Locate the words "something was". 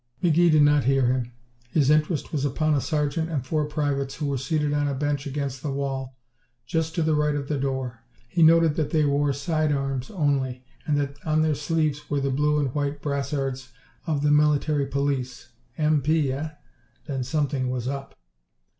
17.23-17.87